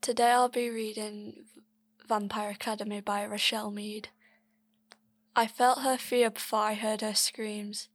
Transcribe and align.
Today 0.00 0.30
I'll 0.30 0.48
be 0.48 0.70
reading 0.70 1.44
Vampire 2.08 2.52
Academy 2.52 3.02
by 3.02 3.22
Richelle 3.22 3.70
Mead. 3.70 4.08
I 5.36 5.46
felt 5.46 5.82
her 5.82 5.98
fear 5.98 6.30
before 6.30 6.60
I 6.60 6.72
heard 6.72 7.02
her 7.02 7.14
screams. 7.14 7.90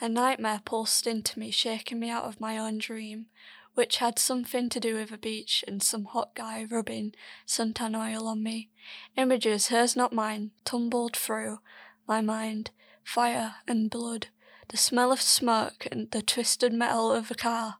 A 0.00 0.08
nightmare 0.08 0.60
pulsed 0.64 1.08
into 1.08 1.36
me, 1.36 1.50
shaking 1.50 1.98
me 1.98 2.10
out 2.10 2.26
of 2.26 2.40
my 2.40 2.56
own 2.56 2.78
dream, 2.78 3.26
which 3.74 3.96
had 3.96 4.20
something 4.20 4.68
to 4.68 4.78
do 4.78 4.94
with 4.94 5.10
a 5.10 5.18
beach 5.18 5.64
and 5.66 5.82
some 5.82 6.04
hot 6.04 6.32
guy 6.36 6.64
rubbing 6.70 7.12
suntan 7.44 7.96
oil 7.96 8.28
on 8.28 8.40
me. 8.40 8.70
Images, 9.16 9.66
hers 9.66 9.96
not 9.96 10.12
mine, 10.12 10.52
tumbled 10.64 11.16
through 11.16 11.58
my 12.06 12.20
mind 12.20 12.70
fire 13.02 13.56
and 13.66 13.90
blood, 13.90 14.28
the 14.68 14.76
smell 14.76 15.10
of 15.10 15.20
smoke 15.20 15.88
and 15.90 16.08
the 16.12 16.22
twisted 16.22 16.72
metal 16.72 17.10
of 17.10 17.32
a 17.32 17.34
car. 17.34 17.78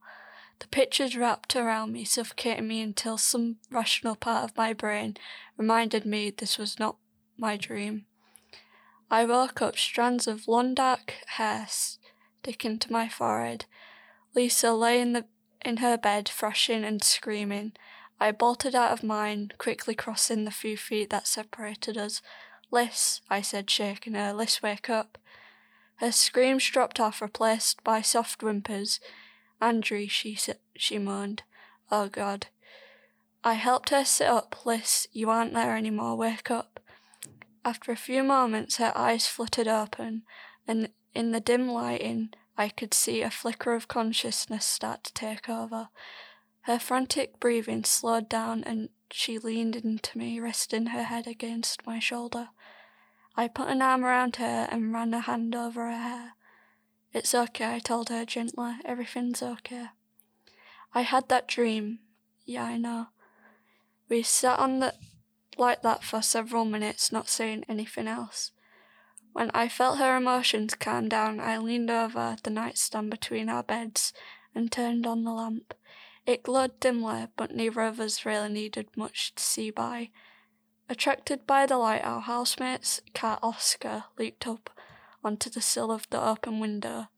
The 0.61 0.69
pictures 0.69 1.17
wrapped 1.17 1.55
around 1.55 1.93
me, 1.93 2.05
suffocating 2.05 2.67
me 2.67 2.81
until 2.81 3.19
some 3.19 3.57
rational 3.71 4.17
part 4.17 4.45
of 4.45 4.57
my 4.57 4.73
brain 4.73 5.17
reminded 5.57 6.05
me 6.05 6.31
this 6.31 6.59
was 6.59 6.79
not 6.79 6.97
my 7.37 7.57
dream. 7.57 8.07
I 9.11 9.25
woke 9.25 9.63
up, 9.63 9.79
strands 9.79 10.27
of 10.27 10.49
long 10.49 10.75
dark 10.75 11.15
hair 11.27 11.67
sticking 11.69 12.79
to 12.79 12.93
my 12.93 13.09
forehead. 13.09 13.65
Lissa 14.35 14.73
lay 14.73 15.01
in, 15.01 15.13
the, 15.13 15.27
in 15.65 15.79
her 15.79 15.97
bed, 15.97 16.29
thrashing 16.29 16.85
and 16.85 17.03
screaming. 17.03 17.73
I 18.21 18.33
bolted 18.33 18.75
out 18.75 18.93
of 18.93 19.03
mine, 19.03 19.53
quickly 19.59 19.95
crossing 19.95 20.45
the 20.45 20.51
few 20.51 20.77
feet 20.77 21.11
that 21.11 21.27
separated 21.27 21.97
us. 21.97 22.21
Liss, 22.71 23.21
I 23.31 23.41
said, 23.41 23.71
shaking 23.71 24.15
her, 24.15 24.33
Liss, 24.33 24.63
wake 24.63 24.91
up. 24.91 25.19
Her 25.97 26.13
screams 26.13 26.69
dropped 26.69 27.01
off, 27.01 27.23
replaced 27.23 27.83
by 27.83 28.03
soft 28.03 28.43
whimpers. 28.43 29.01
Andre, 29.61 30.07
she 30.07 30.39
she 30.77 30.99
moaned. 30.99 31.43
Oh 31.91 32.09
God. 32.09 32.47
I 33.45 33.55
helped 33.55 33.91
her 33.91 34.05
sit 34.05 34.27
up. 34.27 34.67
Liss, 34.67 35.07
you 35.13 35.31
aren't 35.31 35.55
there 35.55 35.77
anymore. 35.77 36.17
Wake 36.17 36.51
up. 36.51 36.81
After 37.65 37.93
a 37.93 37.97
few 37.97 38.23
moments, 38.23 38.77
her 38.77 38.93
eyes 38.97 39.27
fluttered 39.27 39.69
open, 39.69 40.23
and 40.67 40.91
in 41.15 41.33
the 41.33 41.41
dim 41.41 41.69
lighting, 41.69 42.31
I 42.57 42.69
could 42.69 42.95
see 42.95 43.23
a 43.23 43.31
flicker 43.31 43.75
of 43.75 43.89
consciousness 43.89 44.65
start 44.65 45.05
to 45.05 45.15
take 45.15 45.49
over. 45.49 45.89
Her 46.63 46.79
frantic 46.79 47.39
breathing 47.41 47.85
slowed 47.85 48.29
down, 48.29 48.65
and 48.65 48.89
she 49.11 49.39
leaned 49.39 49.77
into 49.77 50.19
me, 50.19 50.41
resting 50.41 50.87
her 50.87 51.05
head 51.05 51.27
against 51.27 51.87
my 51.87 51.99
shoulder. 51.99 52.51
I 53.37 53.49
put 53.49 53.69
an 53.69 53.83
arm 53.83 54.05
around 54.05 54.37
her 54.37 54.69
and 54.71 54.93
ran 54.93 55.15
a 55.15 55.21
hand 55.21 55.55
over 55.55 55.85
her 55.85 55.97
hair. 55.97 56.33
It's 57.13 57.35
okay, 57.35 57.75
I 57.75 57.79
told 57.79 58.11
her 58.11 58.25
gently. 58.25 58.75
Everything's 58.85 59.43
okay. 59.43 59.87
I 60.95 61.03
had 61.03 61.29
that 61.29 61.49
dream. 61.49 62.01
Yeah, 62.45 62.65
I 62.65 62.77
know. 62.77 63.09
We 64.09 64.23
sat 64.23 64.59
on 64.59 64.81
the 64.81 64.95
like 65.57 65.83
that 65.83 66.05
for 66.05 66.23
several 66.23 66.65
minutes, 66.65 67.11
not 67.11 67.29
saying 67.29 67.65
anything 67.69 68.07
else. 68.07 68.53
When 69.33 69.51
I 69.53 69.69
felt 69.69 69.99
her 69.99 70.17
emotions 70.17 70.75
calm 70.75 71.09
down, 71.09 71.41
I 71.41 71.59
leaned 71.59 71.91
over 71.91 72.37
the 72.43 72.51
nightstand 72.51 73.11
between 73.11 73.49
our 73.49 73.63
beds 73.63 74.13
and 74.55 74.71
turned 74.71 75.07
on 75.07 75.25
the 75.25 75.33
lamp. 75.33 75.75
It 76.27 76.43
glowed 76.43 76.79
dimly, 76.81 77.27
but 77.37 77.55
neither 77.55 77.83
of 77.83 78.01
us 78.01 78.25
really 78.25 78.49
needed 78.49 78.89
much 78.97 79.35
to 79.35 79.43
see 79.43 79.71
by. 79.71 80.11
Attracted 80.89 81.47
by 81.47 81.67
the 81.67 81.77
light, 81.77 82.05
our 82.05 82.21
housemate's 82.21 83.01
cat 83.15 83.39
Oscar 83.43 84.05
leaped 84.19 84.47
up 84.47 84.71
onto 85.25 85.51
the 85.51 85.61
sill 85.61 85.91
of 85.91 86.09
the 86.11 86.23
open 86.23 86.61
window. 86.61 87.09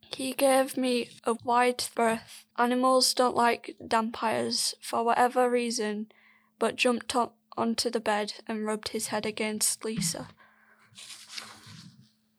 He 0.00 0.32
gave 0.32 0.76
me 0.76 1.10
a 1.24 1.34
wide 1.44 1.84
berth. 1.94 2.46
Animals 2.56 3.12
don't 3.14 3.36
like 3.36 3.76
vampires 3.80 4.74
for 4.80 5.04
whatever 5.04 5.50
reason, 5.50 6.10
but 6.58 6.76
jumped 6.76 7.14
up 7.14 7.36
onto 7.56 7.90
the 7.90 8.00
bed 8.00 8.34
and 8.46 8.64
rubbed 8.64 8.88
his 8.88 9.08
head 9.08 9.26
against 9.26 9.84
Lissa. 9.84 10.28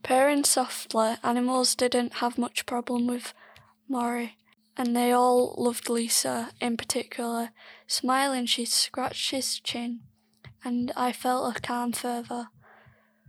Purring 0.02 0.44
softly, 0.44 1.16
animals 1.24 1.76
didn't 1.76 2.16
have 2.16 2.38
much 2.38 2.66
problem 2.66 3.06
with 3.06 3.34
Moroi, 3.90 4.32
and 4.76 4.96
they 4.96 5.12
all 5.12 5.54
loved 5.58 5.90
Lissa 5.90 6.50
in 6.60 6.78
particular. 6.78 7.52
Smiling, 7.86 8.48
she 8.48 8.66
scratched 8.66 9.30
his 9.32 9.60
chin, 9.60 10.00
and 10.64 10.92
I 10.96 11.12
felt 11.12 11.56
a 11.56 11.60
calm 11.60 11.92
fervour. 11.92 12.48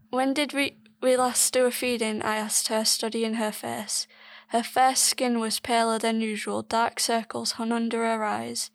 When 0.08 0.32
did 0.32 0.54
we 0.54 0.78
we 1.00 1.16
last 1.16 1.52
do 1.52 1.66
a 1.66 1.70
feeding, 1.70 2.22
I 2.22 2.36
asked 2.36 2.68
her, 2.68 2.84
studying 2.84 3.34
her 3.34 3.52
face. 3.52 4.06
Her 4.48 4.62
fair 4.62 4.94
skin 4.96 5.38
was 5.38 5.60
paler 5.60 5.98
than 5.98 6.20
usual, 6.20 6.62
dark 6.62 7.00
circles 7.00 7.52
hung 7.52 7.72
under 7.72 8.04
her 8.04 8.24
eyes, 8.24 8.70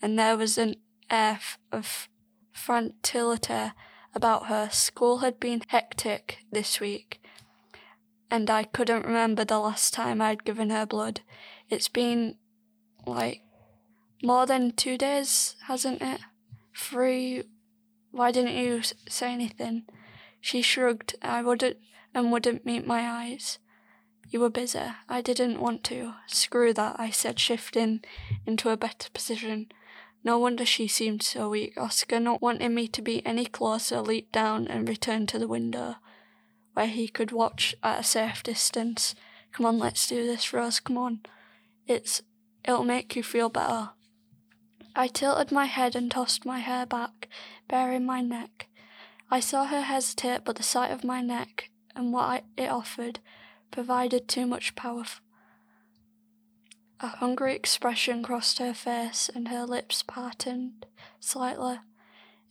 and 0.00 0.18
there 0.18 0.36
was 0.36 0.56
an 0.58 0.76
air 1.10 1.38
of 1.70 2.08
frantility 2.52 3.72
about 4.14 4.46
her. 4.46 4.68
School 4.70 5.18
had 5.18 5.38
been 5.38 5.62
hectic 5.68 6.38
this 6.50 6.80
week, 6.80 7.20
and 8.30 8.48
I 8.48 8.64
couldn't 8.64 9.04
remember 9.04 9.44
the 9.44 9.58
last 9.58 9.92
time 9.92 10.22
I'd 10.22 10.44
given 10.44 10.70
her 10.70 10.86
blood. 10.86 11.20
It's 11.68 11.88
been 11.88 12.36
like 13.06 13.42
more 14.22 14.46
than 14.46 14.72
two 14.72 14.98
days, 14.98 15.56
hasn't 15.66 16.02
it? 16.02 16.20
Three. 16.76 17.44
Why 18.10 18.32
didn't 18.32 18.56
you 18.56 18.82
say 19.08 19.32
anything? 19.32 19.84
She 20.40 20.62
shrugged. 20.62 21.16
I 21.22 21.42
wouldn't 21.42 21.76
and 22.14 22.32
wouldn't 22.32 22.66
meet 22.66 22.86
my 22.86 23.08
eyes. 23.08 23.58
You 24.28 24.40
were 24.40 24.50
busy. 24.50 24.80
I 25.08 25.20
didn't 25.20 25.60
want 25.60 25.82
to. 25.84 26.14
Screw 26.26 26.72
that, 26.74 26.96
I 26.98 27.10
said, 27.10 27.38
shifting 27.38 28.02
into 28.46 28.70
a 28.70 28.76
better 28.76 29.10
position. 29.12 29.70
No 30.22 30.38
wonder 30.38 30.64
she 30.64 30.86
seemed 30.86 31.22
so 31.22 31.48
weak. 31.48 31.76
Oscar, 31.76 32.20
not 32.20 32.42
wanting 32.42 32.74
me 32.74 32.86
to 32.88 33.02
be 33.02 33.24
any 33.26 33.46
closer, 33.46 34.00
leaped 34.00 34.32
down 34.32 34.68
and 34.68 34.88
returned 34.88 35.28
to 35.30 35.38
the 35.38 35.48
window, 35.48 35.96
where 36.74 36.86
he 36.86 37.08
could 37.08 37.32
watch 37.32 37.74
at 37.82 38.00
a 38.00 38.04
safe 38.04 38.42
distance. 38.42 39.14
Come 39.52 39.66
on, 39.66 39.78
let's 39.78 40.06
do 40.06 40.26
this, 40.26 40.52
Rose. 40.52 40.78
Come 40.78 40.98
on. 40.98 41.20
It's 41.86 42.22
it'll 42.64 42.84
make 42.84 43.16
you 43.16 43.22
feel 43.22 43.48
better. 43.48 43.90
I 44.94 45.08
tilted 45.08 45.50
my 45.50 45.64
head 45.64 45.96
and 45.96 46.10
tossed 46.10 46.44
my 46.44 46.58
hair 46.58 46.86
back, 46.86 47.28
baring 47.68 48.04
my 48.04 48.20
neck. 48.20 48.68
I 49.30 49.38
saw 49.40 49.66
her 49.66 49.82
hesitate, 49.82 50.44
but 50.44 50.56
the 50.56 50.62
sight 50.62 50.90
of 50.90 51.04
my 51.04 51.20
neck 51.20 51.70
and 51.94 52.12
what 52.12 52.24
I, 52.24 52.42
it 52.56 52.68
offered 52.68 53.20
provided 53.70 54.26
too 54.26 54.46
much 54.46 54.74
power. 54.74 55.04
A 56.98 57.06
hungry 57.06 57.54
expression 57.54 58.22
crossed 58.22 58.58
her 58.58 58.74
face, 58.74 59.30
and 59.32 59.48
her 59.48 59.64
lips 59.64 60.02
parted 60.02 60.84
slightly, 61.20 61.78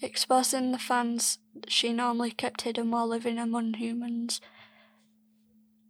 exposing 0.01 0.72
the 0.72 0.79
fangs 0.79 1.40
she 1.67 1.91
normally 1.91 2.31
kept 2.31 2.62
hidden 2.62 2.90
while 2.90 3.07
living 3.07 3.38
among 3.38 3.73
humans. 3.73 4.40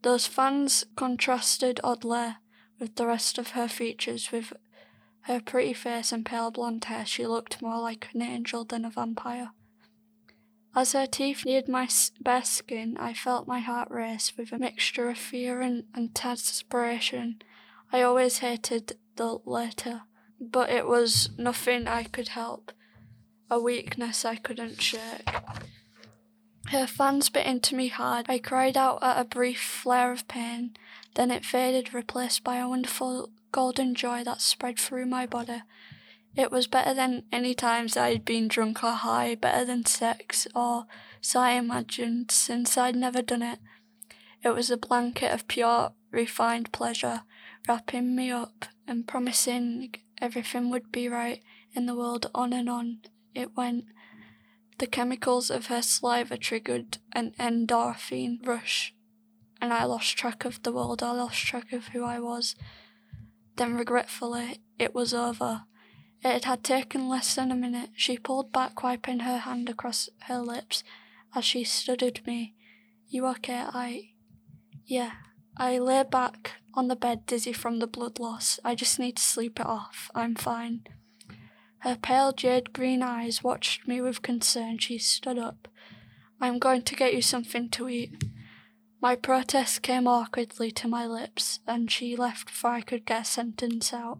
Those 0.01 0.25
fangs 0.25 0.85
contrasted 0.95 1.79
oddly 1.83 2.35
with 2.79 2.95
the 2.95 3.05
rest 3.05 3.37
of 3.37 3.49
her 3.49 3.67
features. 3.67 4.31
With 4.31 4.53
her 5.21 5.39
pretty 5.39 5.73
face 5.73 6.11
and 6.11 6.25
pale 6.25 6.51
blonde 6.51 6.85
hair, 6.85 7.05
she 7.05 7.27
looked 7.27 7.61
more 7.61 7.79
like 7.79 8.09
an 8.13 8.21
angel 8.21 8.65
than 8.65 8.85
a 8.85 8.89
vampire. 8.89 9.51
As 10.75 10.93
her 10.93 11.07
teeth 11.07 11.45
neared 11.45 11.67
my 11.67 11.89
bare 12.21 12.43
skin, 12.43 12.95
I 12.99 13.13
felt 13.13 13.47
my 13.47 13.59
heart 13.59 13.89
race 13.89 14.33
with 14.37 14.51
a 14.51 14.59
mixture 14.59 15.09
of 15.09 15.17
fear 15.17 15.61
and 15.61 15.85
anticipation. 15.95 17.41
I 17.91 18.01
always 18.03 18.39
hated 18.39 18.97
the 19.15 19.39
latter, 19.45 20.03
but 20.39 20.69
it 20.69 20.87
was 20.87 21.29
nothing 21.37 21.87
I 21.87 22.03
could 22.03 22.29
help, 22.29 22.71
a 23.49 23.59
weakness 23.59 24.23
I 24.23 24.35
couldn't 24.35 24.81
shake. 24.81 25.29
Her 26.67 26.85
fangs 26.85 27.29
bit 27.29 27.47
into 27.47 27.75
me 27.75 27.87
hard. 27.87 28.27
I 28.29 28.37
cried 28.37 28.77
out 28.77 29.01
at 29.01 29.19
a 29.19 29.25
brief 29.25 29.59
flare 29.59 30.11
of 30.11 30.27
pain, 30.27 30.77
then 31.15 31.31
it 31.31 31.43
faded, 31.43 31.95
replaced 31.95 32.43
by 32.43 32.57
a 32.57 32.69
wonderful 32.69 33.31
golden 33.51 33.95
joy 33.95 34.23
that 34.23 34.39
spread 34.39 34.77
through 34.77 35.07
my 35.07 35.25
body. 35.25 35.63
It 36.35 36.51
was 36.51 36.67
better 36.67 36.93
than 36.93 37.23
any 37.31 37.53
times 37.53 37.97
I'd 37.97 38.23
been 38.23 38.47
drunk 38.47 38.83
or 38.83 38.91
high, 38.91 39.35
better 39.35 39.65
than 39.65 39.85
sex, 39.85 40.47
or 40.55 40.85
so 41.21 41.39
I 41.39 41.51
imagined, 41.51 42.31
since 42.31 42.77
I'd 42.77 42.95
never 42.95 43.21
done 43.21 43.41
it. 43.41 43.59
It 44.43 44.51
was 44.51 44.69
a 44.69 44.77
blanket 44.77 45.33
of 45.33 45.47
pure, 45.47 45.91
refined 46.11 46.71
pleasure, 46.71 47.23
wrapping 47.67 48.15
me 48.15 48.31
up 48.31 48.65
and 48.87 49.07
promising 49.07 49.95
everything 50.21 50.69
would 50.69 50.91
be 50.91 51.09
right 51.09 51.41
in 51.73 51.85
the 51.85 51.95
world 51.95 52.29
on 52.33 52.53
and 52.53 52.69
on 52.69 52.99
it 53.35 53.55
went. 53.55 53.85
The 54.77 54.87
chemicals 54.87 55.49
of 55.49 55.65
her 55.65 55.81
saliva 55.81 56.37
triggered 56.37 56.99
an 57.13 57.33
endorphin 57.39 58.45
rush, 58.45 58.93
and 59.61 59.73
I 59.73 59.83
lost 59.83 60.17
track 60.17 60.45
of 60.45 60.63
the 60.63 60.71
world, 60.71 61.03
I 61.03 61.11
lost 61.11 61.45
track 61.45 61.73
of 61.73 61.87
who 61.89 62.03
I 62.05 62.19
was. 62.19 62.55
Then, 63.57 63.75
regretfully, 63.75 64.61
it 64.77 64.95
was 64.95 65.13
over. 65.13 65.63
It 66.23 66.45
had 66.45 66.63
taken 66.63 67.07
less 67.07 67.35
than 67.35 67.51
a 67.51 67.55
minute. 67.55 67.91
She 67.95 68.17
pulled 68.17 68.51
back, 68.51 68.83
wiping 68.83 69.19
her 69.19 69.37
hand 69.37 69.69
across 69.69 70.09
her 70.23 70.39
lips 70.39 70.83
as 71.33 71.45
she 71.45 71.63
studied 71.63 72.25
me. 72.27 72.55
You 73.07 73.25
okay? 73.27 73.63
I. 73.73 74.09
Yeah. 74.85 75.11
I 75.57 75.77
lay 75.77 76.03
back 76.03 76.53
on 76.73 76.87
the 76.87 76.95
bed, 76.95 77.25
dizzy 77.25 77.53
from 77.53 77.79
the 77.79 77.87
blood 77.87 78.19
loss. 78.19 78.59
I 78.63 78.75
just 78.75 78.99
need 78.99 79.17
to 79.17 79.21
sleep 79.21 79.59
it 79.59 79.65
off. 79.65 80.09
I'm 80.13 80.35
fine. 80.35 80.85
Her 81.79 81.95
pale 81.95 82.33
jade 82.33 82.73
green 82.73 83.01
eyes 83.01 83.43
watched 83.43 83.87
me 83.87 84.01
with 84.01 84.21
concern. 84.21 84.77
She 84.77 84.97
stood 84.97 85.37
up. 85.37 85.67
I'm 86.41 86.59
going 86.59 86.83
to 86.83 86.95
get 86.95 87.13
you 87.13 87.21
something 87.21 87.69
to 87.69 87.89
eat. 87.89 88.23
My 89.01 89.15
protest 89.15 89.81
came 89.81 90.07
awkwardly 90.07 90.71
to 90.71 90.87
my 90.87 91.05
lips, 91.05 91.59
and 91.65 91.89
she 91.89 92.17
left 92.17 92.47
before 92.47 92.71
I 92.71 92.81
could 92.81 93.05
get 93.05 93.21
a 93.21 93.25
sentence 93.25 93.93
out. 93.93 94.19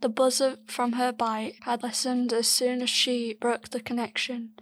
The 0.00 0.08
buzz 0.08 0.40
of 0.40 0.58
from 0.66 0.92
her 0.92 1.10
bite 1.10 1.56
had 1.62 1.82
lessened 1.82 2.32
as 2.32 2.46
soon 2.46 2.82
as 2.82 2.90
she 2.90 3.34
broke 3.34 3.70
the 3.70 3.80
connection, 3.80 4.52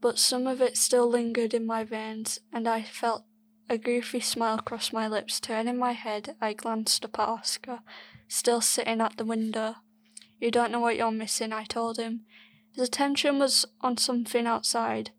but 0.00 0.18
some 0.18 0.46
of 0.46 0.62
it 0.62 0.78
still 0.78 1.06
lingered 1.06 1.52
in 1.52 1.66
my 1.66 1.84
veins, 1.84 2.40
and 2.50 2.66
I 2.66 2.82
felt 2.82 3.24
a 3.68 3.76
goofy 3.76 4.20
smile 4.20 4.58
cross 4.58 4.92
my 4.92 5.06
lips. 5.06 5.38
Turning 5.38 5.76
my 5.76 5.92
head, 5.92 6.34
I 6.40 6.54
glanced 6.54 7.04
up 7.04 7.18
at 7.18 7.28
Oscar, 7.28 7.80
still 8.26 8.62
sitting 8.62 9.02
at 9.02 9.18
the 9.18 9.24
window. 9.26 9.76
You 10.40 10.50
don't 10.50 10.72
know 10.72 10.80
what 10.80 10.96
you're 10.96 11.10
missing, 11.10 11.52
I 11.52 11.64
told 11.64 11.98
him. 11.98 12.22
His 12.72 12.88
attention 12.88 13.38
was 13.38 13.66
on 13.82 13.98
something 13.98 14.46
outside, 14.46 15.10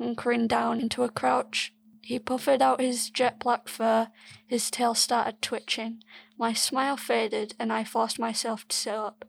hunkering 0.00 0.48
down 0.48 0.80
into 0.80 1.02
a 1.02 1.10
crouch 1.10 1.73
he 2.04 2.18
puffed 2.18 2.60
out 2.60 2.80
his 2.80 3.08
jet 3.08 3.38
black 3.38 3.66
fur, 3.66 4.08
his 4.46 4.70
tail 4.70 4.94
started 4.94 5.40
twitching. 5.40 6.02
My 6.36 6.52
smile 6.52 6.98
faded, 6.98 7.54
and 7.58 7.72
I 7.72 7.84
forced 7.84 8.18
myself 8.18 8.68
to 8.68 8.76
sit 8.76 8.94
up. 8.94 9.24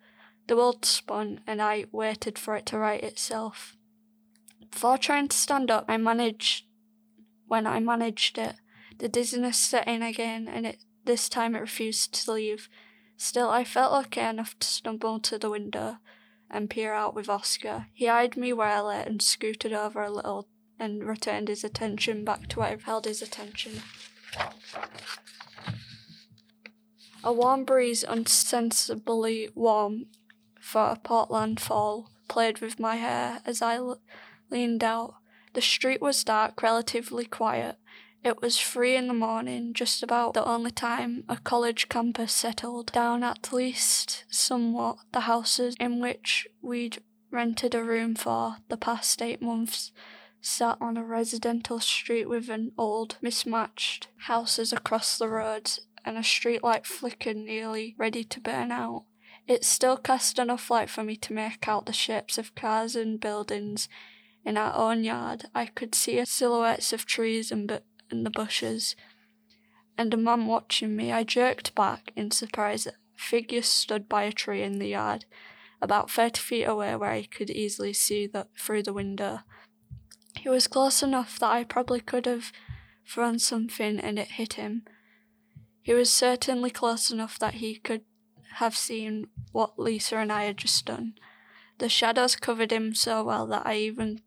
The 0.48 0.58
world 0.58 0.84
spun, 0.84 1.40
and 1.48 1.62
I 1.62 1.86
waited 1.92 2.38
for 2.38 2.56
it 2.56 2.66
to 2.68 2.78
right 2.78 3.02
itself. 3.02 3.78
Before 4.70 4.98
trying 4.98 5.30
to 5.30 5.38
stand 5.38 5.72
up, 5.72 5.86
I 5.88 5.96
managed. 5.96 6.66
When 7.48 7.66
I 7.66 7.80
managed 7.80 8.38
it, 8.38 8.56
the 8.98 9.08
dizziness 9.08 9.58
set 9.58 9.88
in 9.88 10.02
again, 10.02 10.48
and 10.48 10.66
it, 10.66 10.84
this 11.06 11.30
time 11.30 11.56
it 11.56 11.62
refused 11.62 12.14
to 12.26 12.34
leave. 12.34 12.68
Still, 13.16 13.50
I 13.50 13.64
felt 13.64 14.08
okay 14.08 14.30
enough 14.30 14.60
to 14.60 14.68
stumble 14.68 15.20
to 15.22 15.38
the 15.38 15.50
window 15.50 16.00
and 16.50 16.70
peer 16.70 16.94
out 16.94 17.16
with 17.16 17.30
Oscar. 17.30 17.88
He 17.94 18.10
eyed 18.10 18.36
me 18.36 18.52
lay 18.52 19.04
and 19.06 19.22
scooted 19.22 19.72
over 19.72 20.02
a 20.02 20.12
little 20.12 20.50
and 20.80 21.04
returned 21.04 21.48
his 21.48 21.64
attention 21.64 22.26
back 22.26 22.48
to 22.48 22.60
where 22.60 22.70
I've 22.70 22.84
held 22.84 23.06
his 23.06 23.22
attention. 23.22 23.82
A 27.24 27.34
warm 27.34 27.64
breeze, 27.66 28.04
unsensibly 28.08 29.50
warm 29.56 30.08
for 30.60 30.90
a 30.90 30.96
Portland 30.96 31.60
fall, 31.60 32.12
played 32.28 32.60
with 32.60 32.80
my 32.80 32.98
hair 32.98 33.42
as 33.46 33.62
I 33.62 33.80
leaned 34.50 34.84
out. 34.84 35.16
The 35.54 35.62
street 35.62 36.02
was 36.02 36.24
dark, 36.24 36.62
relatively 36.62 37.26
quiet. 37.26 37.78
It 38.24 38.42
was 38.42 38.60
three 38.60 38.96
in 38.96 39.08
the 39.08 39.14
morning, 39.14 39.74
just 39.74 40.02
about 40.02 40.34
the 40.34 40.44
only 40.44 40.72
time 40.72 41.24
a 41.30 41.38
college 41.38 41.90
campus 41.90 42.34
settled 42.34 42.92
down 42.92 43.24
at 43.24 43.54
least 43.54 44.26
somewhat 44.30 44.98
the 45.12 45.22
houses 45.22 45.76
in 45.80 46.00
which 46.00 46.48
we'd 46.62 47.04
rented 47.32 47.76
a 47.76 47.84
room 47.84 48.16
for 48.16 48.58
the 48.70 48.78
past 48.78 49.22
eight 49.22 49.42
months 49.42 49.92
sat 50.46 50.78
on 50.80 50.96
a 50.96 51.04
residential 51.04 51.80
street 51.80 52.30
with 52.30 52.50
an 52.50 52.72
old, 52.78 53.18
mismatched 53.20 54.08
houses 54.28 54.72
across 54.72 55.18
the 55.18 55.28
road 55.28 55.72
and 56.06 56.18
a 56.18 56.22
streetlight 56.22 56.86
flickered 56.86 57.36
nearly 57.36 57.96
ready 57.98 58.24
to 58.24 58.40
burn 58.40 58.72
out. 58.72 59.06
It 59.48 59.66
still 59.66 59.98
cast 59.98 60.38
enough 60.38 60.70
light 60.70 60.90
for 60.90 61.04
me 61.04 61.16
to 61.18 61.34
make 61.34 61.68
out 61.68 61.88
the 61.88 61.94
shapes 61.94 62.38
of 62.38 62.54
cars 62.54 62.96
and 62.96 63.20
buildings 63.20 63.90
in 64.44 64.56
our 64.56 64.76
own 64.76 65.04
yard. 65.04 65.46
I 65.56 65.66
could 65.66 65.96
see 65.96 66.24
silhouettes 66.26 66.94
of 66.94 67.08
trees 67.08 67.52
and, 67.52 67.68
bu- 67.68 67.80
and 68.12 68.24
the 68.24 68.30
bushes, 68.30 68.96
and 69.98 70.14
a 70.14 70.18
man 70.18 70.46
watching 70.46 70.96
me. 70.96 71.12
I 71.12 71.24
jerked 71.24 71.74
back 71.74 72.12
in 72.16 72.30
surprise. 72.30 72.86
A 72.86 72.94
figure 73.16 73.64
stood 73.64 74.08
by 74.08 74.24
a 74.24 74.32
tree 74.32 74.62
in 74.62 74.78
the 74.78 74.90
yard, 74.90 75.26
about 75.82 76.12
thirty 76.12 76.40
feet 76.40 76.66
away, 76.66 76.96
where 76.96 77.10
I 77.10 77.24
could 77.24 77.50
easily 77.50 77.94
see 77.94 78.28
the, 78.28 78.48
through 78.60 78.84
the 78.84 78.94
window. 78.94 79.40
He 80.40 80.50
was 80.50 80.68
close 80.68 81.02
enough 81.02 81.40
that 81.40 81.52
I 81.52 81.64
probably 81.64 82.00
could 82.00 82.26
have 82.26 82.52
thrown 83.08 83.40
something 83.40 84.00
and 84.00 84.20
it 84.20 84.32
hit 84.32 84.54
him. 84.54 84.84
He 85.82 85.94
was 85.94 86.12
certainly 86.12 86.70
close 86.70 87.12
enough 87.12 87.38
that 87.40 87.56
he 87.56 87.76
could 87.76 88.02
have 88.56 88.76
seen 88.76 89.28
what 89.52 89.78
Lissa 89.78 90.18
and 90.18 90.32
I 90.32 90.46
had 90.46 90.58
just 90.58 90.86
done. 90.86 91.16
The 91.78 91.90
shadows 91.90 92.36
covered 92.36 92.72
him 92.72 92.96
so 92.96 93.24
well 93.24 93.46
that 93.48 93.66
I 93.66 93.76
even 93.76 94.22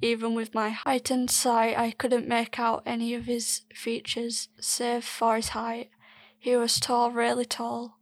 even 0.00 0.34
with 0.34 0.52
my 0.52 0.70
heightened 0.70 1.30
sight 1.30 1.78
I 1.78 1.92
couldn't 1.92 2.26
make 2.26 2.58
out 2.58 2.82
any 2.84 3.14
of 3.14 3.26
his 3.26 3.62
features 3.72 4.48
save 4.60 5.04
for 5.04 5.36
his 5.36 5.50
height. 5.50 5.90
He 6.38 6.56
was 6.56 6.80
tall, 6.80 7.12
really 7.12 7.44
tall. 7.44 7.98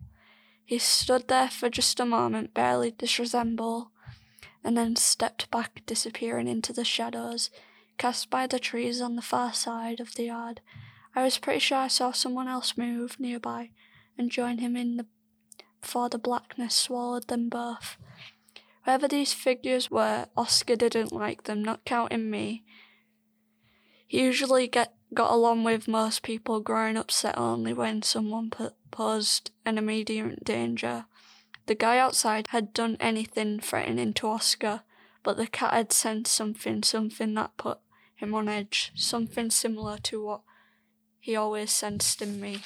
He 0.64 0.79
stood 0.79 1.29
there 1.29 1.50
for 1.50 1.69
just 1.69 2.00
a 2.00 2.06
moment, 2.06 2.55
barely 2.55 2.91
disresemble 2.91 3.93
and 4.62 4.76
then 4.76 4.96
stepped 4.96 5.50
back, 5.50 5.82
disappearing 5.86 6.48
into 6.48 6.72
the 6.72 6.84
shadows 6.84 7.50
cast 7.98 8.30
by 8.30 8.46
the 8.46 8.58
trees 8.58 9.00
on 9.00 9.16
the 9.16 9.22
far 9.22 9.52
side 9.52 10.00
of 10.00 10.14
the 10.14 10.24
yard. 10.24 10.60
I 11.14 11.22
was 11.22 11.38
pretty 11.38 11.60
sure 11.60 11.78
I 11.78 11.88
saw 11.88 12.12
someone 12.12 12.48
else 12.48 12.78
move 12.78 13.20
nearby 13.20 13.70
and 14.16 14.30
join 14.30 14.58
him 14.58 14.76
in 14.76 14.96
the 14.96 15.06
before 15.80 16.08
the 16.08 16.18
blackness 16.18 16.74
swallowed 16.74 17.28
them 17.28 17.48
both. 17.48 17.96
Whoever 18.84 19.08
these 19.08 19.32
figures 19.32 19.90
were, 19.90 20.26
Oscar 20.36 20.76
didn't 20.76 21.12
like 21.12 21.44
them, 21.44 21.62
not 21.62 21.84
counting 21.84 22.30
me. 22.30 22.64
He 24.06 24.20
usually 24.20 24.66
get, 24.66 24.94
got 25.14 25.30
along 25.30 25.64
with 25.64 25.88
most 25.88 26.22
people, 26.22 26.60
growing 26.60 26.96
upset 26.96 27.36
only 27.38 27.72
when 27.72 28.02
someone 28.02 28.50
posed 28.90 29.50
an 29.64 29.78
immediate 29.78 30.44
danger. 30.44 31.06
The 31.70 31.76
guy 31.76 31.99
outside 31.99 32.49
had 32.49 32.75
done 32.75 32.96
anything 32.99 33.61
threatening 33.61 34.12
to 34.14 34.26
Oscar, 34.26 34.82
but 35.22 35.37
the 35.37 35.46
cat 35.46 35.72
had 35.72 35.93
sensed 35.93 36.34
something, 36.34 36.82
something 36.82 37.32
that 37.34 37.56
put 37.56 37.78
him 38.17 38.34
on 38.34 38.49
edge, 38.49 38.90
something 38.96 39.50
similar 39.50 39.96
to 39.99 40.20
what 40.20 40.40
he 41.20 41.37
always 41.37 41.70
sensed 41.70 42.20
in 42.22 42.40
me. 42.40 42.62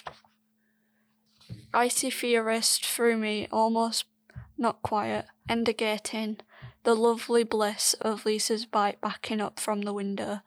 Icy 1.75 2.09
fear 2.09 2.43
raced 2.43 2.87
through 2.87 3.19
me, 3.19 3.47
almost 3.53 4.07
not 4.57 4.81
quiet, 4.81 5.27
indicating 5.51 6.39
the 6.85 6.97
lovely 6.97 7.45
bliss 7.45 7.93
of 8.01 8.25
Lissa's 8.25 8.65
bite 8.65 9.03
backing 9.03 9.39
up 9.39 9.61
from 9.61 9.83
the 9.83 9.93
window. 9.93 10.41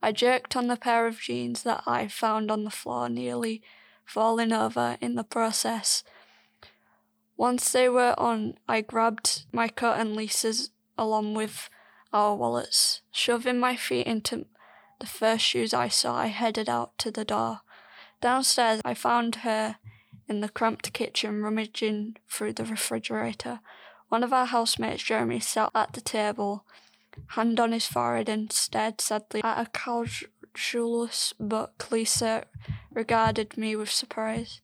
I 0.00 0.12
jerked 0.12 0.54
on 0.54 0.68
the 0.68 0.76
pair 0.76 1.08
of 1.08 1.18
jeans 1.18 1.64
that 1.64 1.82
I 1.88 2.06
found 2.06 2.52
on 2.52 2.62
the 2.62 2.70
floor, 2.70 3.08
nearly 3.08 3.62
falling 4.04 4.52
over 4.52 4.96
in 5.00 5.16
the 5.16 5.24
process. 5.24 6.04
Once 7.36 7.70
they 7.72 7.88
were 7.88 8.14
on, 8.18 8.54
I 8.68 8.80
grabbed 8.80 9.44
my 9.52 9.68
coat 9.68 9.96
and 9.98 10.16
Lissa's 10.16 10.70
along 10.96 11.34
with 11.34 11.68
our 12.12 12.34
wallets. 12.34 13.02
Shoving 13.10 13.58
my 13.58 13.76
feet 13.76 14.06
into 14.06 14.46
the 15.00 15.06
first 15.06 15.44
shoes 15.44 15.74
I 15.74 15.88
saw, 15.88 16.16
I 16.16 16.28
headed 16.28 16.68
out 16.68 16.96
to 16.98 17.10
the 17.10 17.24
door. 17.24 17.60
Downstairs, 18.22 18.80
I 18.84 18.94
found 18.94 19.36
her 19.36 19.76
in 20.26 20.40
the 20.40 20.48
cramped 20.48 20.92
kitchen 20.92 21.42
rummaging 21.42 22.16
through 22.28 22.54
the 22.54 22.64
refrigerator. 22.64 23.60
One 24.08 24.24
of 24.24 24.32
our 24.32 24.46
housemates, 24.46 25.02
Jeremy, 25.02 25.40
sat 25.40 25.70
at 25.74 25.92
the 25.92 26.00
table, 26.00 26.64
hand 27.28 27.60
on 27.60 27.72
his 27.72 27.86
forehead, 27.86 28.28
and 28.28 28.50
stared 28.50 29.00
sadly 29.00 29.42
at 29.44 29.66
a 29.66 29.70
casualous 29.70 31.34
book. 31.38 31.90
Lissa 31.90 32.44
regarded 32.90 33.58
me 33.58 33.76
with 33.76 33.90
surprise. 33.90 34.62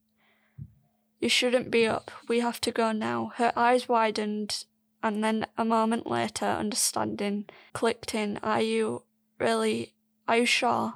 You 1.22 1.28
shouldn't 1.28 1.70
be 1.70 1.86
up. 1.86 2.10
We 2.26 2.40
have 2.40 2.60
to 2.62 2.72
go 2.72 2.90
now. 2.90 3.30
Her 3.36 3.52
eyes 3.54 3.88
widened, 3.88 4.64
and 5.04 5.22
then 5.22 5.46
a 5.56 5.64
moment 5.64 6.04
later, 6.04 6.46
understanding 6.46 7.48
clicked 7.72 8.12
in. 8.12 8.40
Are 8.42 8.60
you 8.60 9.04
really? 9.38 9.94
Are 10.26 10.38
you 10.38 10.46
sure? 10.46 10.94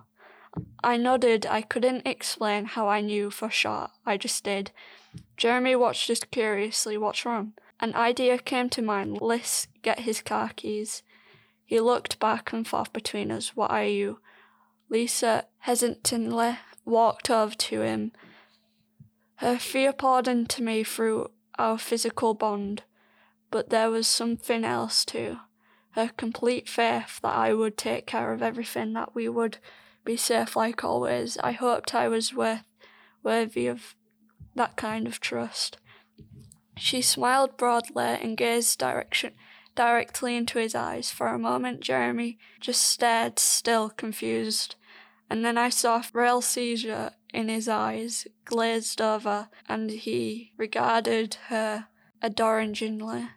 I 0.82 0.96
nodded. 0.96 1.46
I 1.46 1.62
couldn't 1.62 2.08
explain 2.08 2.64
how 2.64 2.88
I 2.88 3.02
knew 3.02 3.30
for 3.30 3.50
sure. 3.50 3.90
I 4.04 4.16
just 4.16 4.42
did. 4.42 4.72
Jeremy 5.36 5.76
watched 5.76 6.10
us 6.10 6.24
curiously. 6.24 6.98
What's 6.98 7.24
wrong? 7.24 7.52
An 7.78 7.94
idea 7.94 8.36
came 8.38 8.68
to 8.70 8.82
mind. 8.82 9.18
Let's 9.20 9.68
get 9.82 10.00
his 10.00 10.22
car 10.22 10.50
keys. 10.56 11.04
He 11.64 11.78
looked 11.78 12.18
back 12.18 12.52
and 12.52 12.66
forth 12.66 12.92
between 12.92 13.30
us. 13.30 13.54
What 13.54 13.70
are 13.70 13.84
you? 13.84 14.18
Lissa 14.90 15.44
hesitantly 15.58 16.58
walked 16.84 17.30
over 17.30 17.54
to 17.54 17.82
him 17.82 18.10
her 19.36 19.58
fear 19.58 19.92
poured 19.92 20.28
into 20.28 20.62
me 20.62 20.82
through 20.82 21.30
our 21.58 21.78
physical 21.78 22.34
bond, 22.34 22.82
but 23.50 23.70
there 23.70 23.90
was 23.90 24.06
something 24.06 24.64
else 24.64 25.04
too. 25.04 25.38
Her 25.90 26.10
complete 26.16 26.68
faith 26.68 27.20
that 27.22 27.34
I 27.34 27.54
would 27.54 27.76
take 27.76 28.06
care 28.06 28.32
of 28.32 28.42
everything, 28.42 28.92
that 28.94 29.14
we 29.14 29.28
would 29.28 29.58
be 30.04 30.16
safe 30.16 30.56
like 30.56 30.84
always. 30.84 31.38
I 31.38 31.52
hoped 31.52 31.94
I 31.94 32.08
was 32.08 32.34
worth, 32.34 32.64
worthy 33.22 33.66
of 33.66 33.94
that 34.54 34.76
kind 34.76 35.06
of 35.06 35.20
trust. 35.20 35.78
She 36.76 37.00
smiled 37.00 37.56
broadly 37.56 38.04
and 38.04 38.36
gazed 38.36 38.78
direction, 38.78 39.32
directly 39.74 40.36
into 40.36 40.58
his 40.58 40.74
eyes. 40.74 41.10
For 41.10 41.28
a 41.28 41.38
moment, 41.38 41.80
Jeremy 41.80 42.38
just 42.60 42.82
stared 42.82 43.38
still, 43.38 43.90
confused, 43.90 44.76
and 45.28 45.44
then 45.44 45.58
I 45.58 45.68
saw 45.68 45.96
a 45.96 46.04
real 46.12 46.40
seizure 46.40 47.12
in 47.32 47.48
his 47.48 47.68
eyes 47.68 48.26
glazed 48.44 49.00
over, 49.00 49.48
and 49.68 49.90
he 49.90 50.52
regarded 50.56 51.36
her 51.48 51.88
adoringly. 52.22 53.28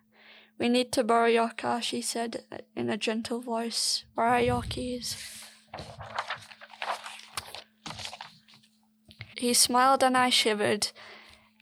We 0.57 0.69
need 0.69 0.91
to 0.93 1.03
borrow 1.03 1.27
your 1.27 1.49
car, 1.49 1.81
she 1.81 2.01
said 2.01 2.43
in 2.75 2.89
a 2.89 2.97
gentle 2.97 3.39
voice. 3.39 4.03
Where 4.13 4.27
are 4.27 4.41
your 4.41 4.61
keys? 4.63 5.15
He 9.37 9.53
smiled 9.53 10.03
and 10.03 10.17
I 10.17 10.29
shivered. 10.29 10.91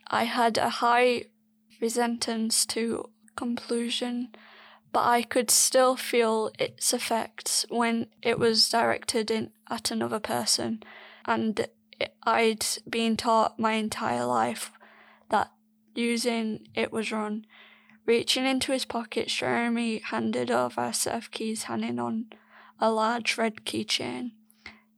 I 0.08 0.24
had 0.24 0.58
a 0.58 0.70
high 0.70 1.26
resentance 1.80 2.66
to 2.68 3.12
compulsion, 3.36 4.30
but 4.98 5.06
I 5.06 5.22
could 5.22 5.52
still 5.52 5.96
feel 5.96 6.50
its 6.58 6.92
effects 6.92 7.68
when 7.70 8.08
it 8.24 8.40
was 8.40 8.68
directed 8.68 9.30
in, 9.30 9.52
at 9.70 9.92
another 9.92 10.20
person, 10.20 10.82
and 11.26 11.68
I'd 12.24 12.66
been 12.90 13.16
taught 13.16 13.60
my 13.60 13.74
entire 13.74 14.26
life 14.26 14.72
that 15.30 15.52
using 15.94 16.68
it 16.74 16.92
was 16.92 17.12
wrong. 17.12 17.46
Reaching 18.08 18.48
into 18.48 18.72
his 18.72 18.86
pocket, 18.86 19.28
Jeremy 19.28 20.00
handed 20.00 20.50
over 20.50 20.82
a 20.82 20.94
set 20.96 21.14
of 21.14 21.30
keys 21.30 21.66
hanging 21.66 22.00
on 22.00 22.26
a 22.80 22.90
large 22.90 23.38
red 23.38 23.66
keychain. 23.66 24.32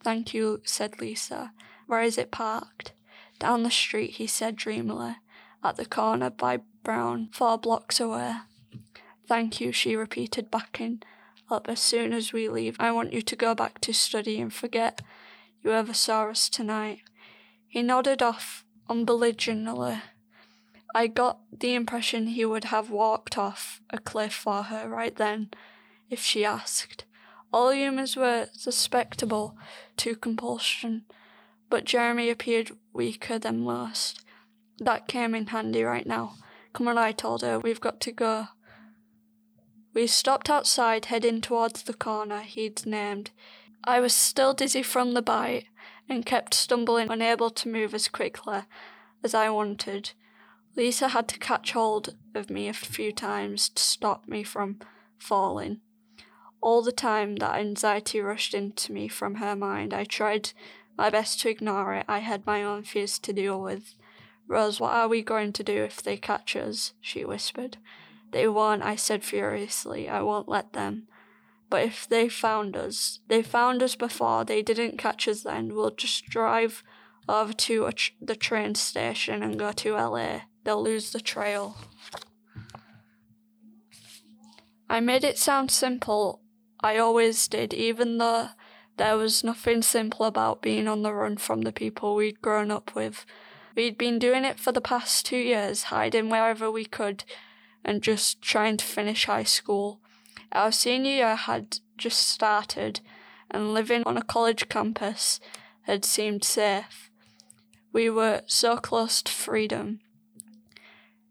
Thank 0.02 0.34
you, 0.34 0.62
said 0.64 1.02
Lissa. 1.02 1.52
Where 1.88 2.04
is 2.04 2.18
it 2.18 2.32
parked? 2.32 2.94
Down 3.38 3.64
the 3.64 3.70
street, 3.70 4.12
he 4.12 4.28
said 4.28 4.56
dreamily, 4.56 5.18
at 5.62 5.76
the 5.76 5.86
corner 5.86 6.30
by 6.30 6.62
Brown, 6.86 7.28
four 7.34 7.58
blocks 7.58 8.00
away. 8.00 8.36
Thank 9.30 9.62
you, 9.62 9.72
she 9.72 9.96
repeated, 9.96 10.50
backing 10.50 11.04
up. 11.52 11.70
As 11.70 11.80
soon 11.80 12.14
as 12.14 12.34
we 12.34 12.50
leave, 12.50 12.76
I 12.80 12.92
want 12.92 13.14
you 13.14 13.22
to 13.22 13.36
go 13.36 13.54
back 13.54 13.80
to 13.82 13.94
study 13.94 14.42
and 14.42 14.52
forget 14.52 15.02
you 15.64 15.72
ever 15.72 15.94
saw 15.94 16.24
us 16.30 16.50
tonight. 16.50 17.02
He 17.68 17.84
nodded 17.84 18.24
off 18.24 18.66
unbelligerently. 18.90 20.02
I 20.96 21.06
got 21.06 21.42
the 21.56 21.76
impression 21.76 22.26
he 22.26 22.44
would 22.44 22.64
have 22.66 22.90
walked 22.90 23.38
off 23.38 23.82
a 23.92 24.00
cliff 24.00 24.34
for 24.34 24.64
her 24.64 24.90
right 24.90 25.16
then, 25.16 25.52
if 26.10 26.24
she 26.24 26.44
asked. 26.44 27.06
All 27.54 27.72
humans 27.72 28.16
were 28.16 28.48
susceptible 28.54 29.56
to 29.98 30.16
compulsion, 30.16 31.06
but 31.70 31.86
Jeremy 31.86 32.32
appeared 32.32 32.72
weaker 32.94 33.38
than 33.38 33.60
most. 33.60 34.26
That 34.80 35.08
came 35.08 35.36
in 35.36 35.46
handy 35.46 35.84
right 35.84 36.08
now. 36.08 36.34
Come 36.74 36.88
on, 36.88 36.98
I 36.98 37.12
told 37.12 37.44
her, 37.44 37.60
we've 37.60 37.80
got 37.80 38.02
to 38.02 38.12
go. 38.12 38.48
We 40.00 40.08
stopped 40.08 40.50
outside, 40.50 41.08
heading 41.08 41.42
towards 41.42 41.84
the 41.84 41.94
corner 41.94 42.40
he'd 42.40 42.86
named. 42.86 43.32
I 43.84 44.00
was 44.00 44.14
still 44.14 44.54
dizzy 44.54 44.82
from 44.82 45.14
the 45.14 45.22
bite 45.22 45.66
and 46.08 46.26
kept 46.26 46.54
stumbling, 46.54 47.12
unable 47.12 47.50
to 47.50 47.68
move 47.68 47.94
as 47.94 48.08
quickly 48.08 48.62
as 49.26 49.34
I 49.34 49.50
wanted. 49.50 50.12
Lissa 50.78 51.10
had 51.10 51.28
to 51.28 51.38
catch 51.38 51.74
hold 51.74 52.16
of 52.34 52.50
me 52.50 52.70
a 52.70 52.74
few 52.74 53.12
times 53.12 53.68
to 53.68 53.84
stop 53.84 54.26
me 54.26 54.42
from 54.42 54.80
falling. 55.18 55.82
All 56.62 56.82
the 56.82 56.94
time 56.94 57.36
that 57.36 57.60
anxiety 57.60 58.22
rushed 58.22 58.54
into 58.54 58.94
me 58.94 59.10
from 59.10 59.36
her 59.36 59.54
mind, 59.54 59.94
I 59.94 60.06
tried 60.06 60.54
my 60.98 61.10
best 61.10 61.42
to 61.42 61.50
ignore 61.50 61.94
it. 61.96 62.06
I 62.08 62.20
had 62.20 62.46
my 62.46 62.64
own 62.64 62.84
fears 62.84 63.20
to 63.20 63.34
deal 63.34 63.62
with. 63.62 63.96
Rose, 64.48 64.80
what 64.80 64.94
are 64.94 65.10
we 65.10 65.22
going 65.22 65.52
to 65.52 65.62
do 65.62 65.84
if 65.84 66.02
they 66.02 66.16
catch 66.16 66.56
us? 66.56 66.94
she 67.02 67.26
whispered. 67.26 67.76
They 68.32 68.48
won't, 68.48 68.84
I 68.84 68.96
said 68.96 69.24
furiously. 69.24 70.08
I 70.08 70.22
won't 70.22 70.50
let 70.50 70.74
them. 70.74 71.08
But 71.70 71.84
if 71.84 72.08
they 72.08 72.30
found 72.30 72.76
us, 72.76 73.20
they 73.28 73.44
found 73.44 73.84
us 73.84 73.96
before, 73.96 74.44
they 74.44 74.62
didn't 74.62 74.98
catch 74.98 75.28
us 75.28 75.44
then. 75.44 75.74
We'll 75.76 75.92
just 75.92 76.26
drive 76.26 76.84
over 77.28 77.54
to 77.54 77.92
tr- 77.92 78.12
the 78.20 78.36
train 78.36 78.76
station 78.76 79.44
and 79.44 79.60
go 79.60 79.72
to 79.72 79.94
LA. 79.94 80.42
They'll 80.64 80.82
lose 80.82 81.12
the 81.12 81.20
trail. 81.20 81.78
I 84.90 85.00
made 85.00 85.24
it 85.24 85.38
sound 85.38 85.70
simple. 85.70 86.42
I 86.82 86.98
always 86.98 87.48
did, 87.48 87.74
even 87.74 88.18
though 88.18 88.50
there 88.98 89.16
was 89.16 89.44
nothing 89.44 89.84
simple 89.84 90.26
about 90.26 90.62
being 90.62 90.88
on 90.88 91.04
the 91.04 91.14
run 91.14 91.38
from 91.38 91.62
the 91.62 91.72
people 91.72 92.16
we'd 92.16 92.42
grown 92.42 92.72
up 92.72 92.96
with. 92.96 93.26
We'd 93.76 93.98
been 93.98 94.18
doing 94.18 94.44
it 94.44 94.60
for 94.60 94.72
the 94.72 94.82
past 94.82 95.26
two 95.26 95.38
years, 95.38 95.84
hiding 95.84 96.30
wherever 96.30 96.72
we 96.72 96.86
could 96.86 97.24
and 97.84 98.02
just 98.02 98.42
trying 98.42 98.78
to 98.78 98.86
finish 98.86 99.26
high 99.26 99.44
school. 99.44 100.00
Our 100.52 100.72
senior 100.72 101.12
year 101.12 101.36
had 101.36 101.80
just 101.98 102.28
started, 102.28 103.02
and 103.52 103.74
living 103.74 104.04
on 104.06 104.18
a 104.18 104.24
college 104.24 104.70
campus 104.70 105.40
had 105.84 106.06
seemed 106.06 106.44
safe. 106.44 107.10
We 107.92 108.10
were 108.10 108.42
so 108.46 108.78
close 108.78 109.22
to 109.24 109.32
freedom. 109.32 110.02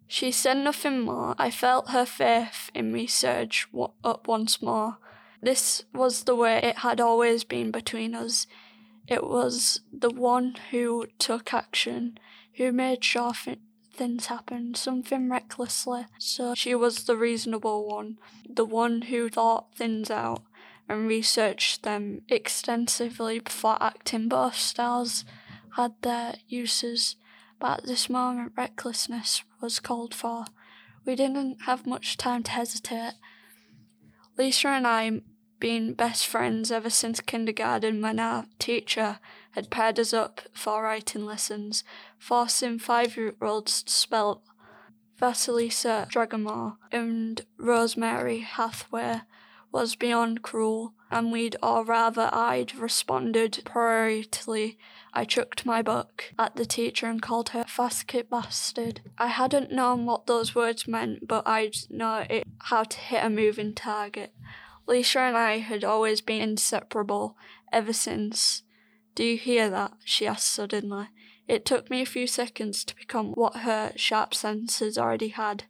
She 0.07 0.33
said 0.33 0.57
nothing 0.57 1.01
more. 1.01 1.35
I 1.39 1.51
felt 1.51 1.91
her 1.91 2.07
faith 2.07 2.71
in 2.75 2.93
me 2.93 3.07
surge 3.07 3.69
up 4.03 4.27
once 4.27 4.63
more. 4.63 4.99
This 5.43 5.85
was 5.95 6.25
the 6.25 6.35
way 6.35 6.57
it 6.57 6.79
had 6.79 7.01
always 7.01 7.45
been 7.45 7.71
between 7.71 8.15
us. 8.15 8.47
It 9.07 9.23
was 9.23 9.83
the 9.93 10.11
one 10.11 10.57
who 10.71 11.07
took 11.19 11.55
action, 11.55 12.19
who 12.55 12.73
made 12.73 13.05
sure 13.05 13.33
things 13.99 14.27
happened, 14.27 14.77
something 14.77 15.29
recklessly. 15.29 16.07
So 16.19 16.55
she 16.55 16.75
was 16.75 17.05
the 17.05 17.17
reasonable 17.17 17.87
one, 17.87 18.19
the 18.49 18.65
one 18.65 19.03
who 19.03 19.29
thought 19.29 19.75
things 19.77 20.11
out 20.11 20.43
and 20.89 21.09
researched 21.09 21.83
them 21.83 22.23
extensively 22.29 23.41
before 23.41 23.77
acting. 23.81 24.29
Both 24.29 24.55
styles 24.57 25.25
had 25.77 25.93
their 26.03 26.37
uses, 26.47 27.17
but 27.59 27.81
at 27.81 27.87
this 27.87 28.09
moment, 28.09 28.53
recklessness 28.57 29.43
was 29.61 29.81
called 29.81 30.15
for. 30.15 30.47
We 31.05 31.15
didn't 31.15 31.63
have 31.67 31.87
much 31.87 32.17
time 32.17 32.43
to 32.45 32.53
hesitate. 32.53 33.15
Lissa 34.39 34.69
and 34.69 34.87
I 34.87 35.21
been 35.61 35.95
best 35.95 36.27
friends 36.27 36.71
ever 36.71 36.91
since 36.91 37.21
kindergarten 37.21 38.01
when 38.01 38.21
our 38.21 38.47
teacher 38.59 39.19
had 39.53 39.71
paired 39.71 39.99
us 39.99 40.13
up 40.13 40.43
for 40.53 40.85
writing 40.85 41.27
lessons, 41.27 41.83
forcing 42.19 42.79
five 42.79 43.17
year 43.17 43.35
olds 43.41 43.83
to 43.83 43.93
spell 43.93 44.43
Vasilisa 45.21 46.09
Dragomir 46.09 46.77
and 46.93 47.45
Rosemary 47.59 48.41
Hathaway 48.41 49.23
was 49.73 49.97
beyond 49.97 50.43
cruel, 50.43 50.95
and 51.11 51.31
we'd, 51.31 51.57
or 51.63 51.85
rather 51.85 52.31
I'd, 52.33 52.75
responded 52.75 53.61
prioritely. 53.65 54.77
I 55.13 55.25
chucked 55.25 55.67
my 55.67 55.83
book 55.83 56.33
at 56.39 56.57
the 56.57 56.65
teacher 56.65 57.07
and 57.07 57.21
called 57.21 57.51
her 57.51 57.65
fasket 57.65 58.31
bastard. 58.31 59.01
I 59.19 59.27
hadn't 59.27 59.73
known 59.73 60.07
what 60.07 60.27
those 60.27 60.55
words 60.55 60.89
meant, 60.89 61.27
but 61.27 61.47
I'd 61.47 61.77
know 61.91 62.25
it, 62.31 62.47
how 62.59 62.85
to 62.85 62.99
hit 62.99 63.25
a 63.25 63.31
moving 63.31 63.75
target. 63.75 64.33
Lissa 64.87 65.21
and 65.21 65.37
I 65.37 65.59
had 65.59 65.85
always 65.85 66.21
been 66.21 66.41
inseparable 66.41 67.37
ever 67.73 67.93
since. 67.93 68.63
Do 69.15 69.25
you 69.25 69.37
hear 69.37 69.69
that? 69.69 69.93
she 70.05 70.27
asked 70.27 70.49
suddenly. 70.49 71.09
It 71.49 71.65
took 71.65 71.91
me 71.91 72.03
a 72.03 72.07
few 72.07 72.27
seconds 72.27 72.85
to 72.85 72.95
become 72.95 73.33
what 73.33 73.59
her 73.59 73.93
sharp 73.97 74.35
senses 74.35 74.99
already 74.99 75.29
had. 75.29 75.65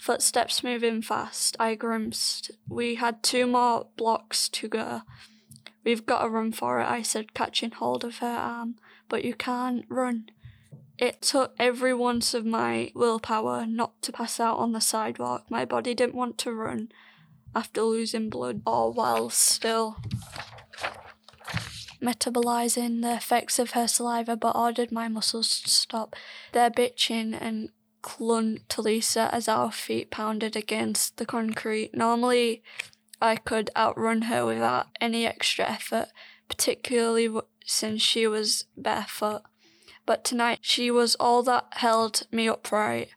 Footsteps 0.00 0.64
moving 0.64 1.00
fast, 1.00 1.56
I 1.60 1.76
grimaced. 1.76 2.50
We 2.68 2.96
had 2.96 3.22
two 3.22 3.46
more 3.46 3.86
blocks 3.96 4.48
to 4.48 4.68
go. 4.68 5.02
We've 5.84 6.04
got 6.04 6.22
to 6.22 6.28
run 6.28 6.50
for 6.50 6.80
it, 6.80 6.88
I 6.88 7.02
said, 7.02 7.32
catching 7.32 7.70
hold 7.70 8.04
of 8.04 8.18
her 8.18 8.26
arm. 8.26 8.74
But 9.08 9.24
you 9.24 9.34
can't 9.34 9.84
run. 9.88 10.30
It 10.98 11.22
took 11.22 11.54
every 11.58 11.92
ounce 11.92 12.34
of 12.34 12.44
my 12.44 12.90
willpower 12.94 13.66
not 13.66 14.02
to 14.02 14.12
pass 14.12 14.40
out 14.40 14.58
on 14.58 14.72
the 14.72 14.80
sidewalk. 14.80 15.44
My 15.48 15.64
body 15.64 15.94
didn't 15.94 16.14
want 16.14 16.38
to 16.38 16.52
run 16.52 16.90
after 17.54 17.82
losing 17.82 18.30
blood 18.30 18.62
or 18.66 18.92
while 18.92 19.30
still 19.30 19.96
metabolizing 22.04 23.02
the 23.02 23.14
effects 23.14 23.58
of 23.58 23.70
her 23.70 23.88
saliva, 23.88 24.36
but 24.36 24.54
ordered 24.54 24.92
my 24.92 25.08
muscles 25.08 25.60
to 25.60 25.70
stop 25.70 26.14
their 26.52 26.70
bitching 26.70 27.36
and 27.40 27.70
clung 28.02 28.58
to 28.68 28.82
Lissa 28.82 29.30
as 29.32 29.48
our 29.48 29.72
feet 29.72 30.10
pounded 30.10 30.54
against 30.54 31.16
the 31.16 31.24
concrete. 31.24 31.94
Normally, 31.94 32.62
I 33.20 33.36
could 33.36 33.70
outrun 33.74 34.22
her 34.22 34.44
without 34.44 34.88
any 35.00 35.24
extra 35.26 35.64
effort, 35.68 36.08
particularly 36.48 37.30
since 37.64 38.02
she 38.02 38.26
was 38.26 38.66
barefoot. 38.76 39.42
But 40.04 40.24
tonight, 40.24 40.58
she 40.60 40.90
was 40.90 41.14
all 41.14 41.42
that 41.44 41.66
held 41.72 42.26
me 42.30 42.46
upright. 42.46 43.08